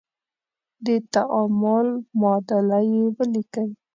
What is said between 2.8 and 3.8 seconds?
یې ولیکئ.